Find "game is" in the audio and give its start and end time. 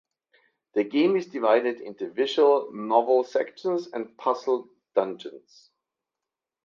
0.83-1.27